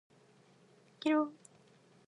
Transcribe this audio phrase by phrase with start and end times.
[1.01, 1.31] げろ